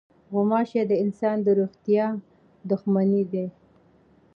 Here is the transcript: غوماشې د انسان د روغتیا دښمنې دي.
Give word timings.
غوماشې 0.33 0.81
د 0.89 0.93
انسان 1.03 1.37
د 1.43 1.47
روغتیا 1.59 2.05
دښمنې 2.69 3.23
دي. 3.31 3.45